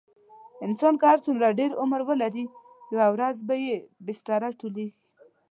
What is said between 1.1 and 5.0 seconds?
هر څو ډېر عمر ولري، یوه ورځ به یې بستره ټولېږي.